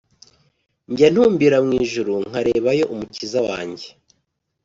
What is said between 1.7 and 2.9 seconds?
ijuru nkarebayo